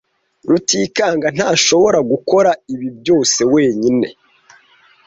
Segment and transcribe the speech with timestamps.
[0.49, 4.07] Rutikanga ntashobora gukora ibi byose wenyine.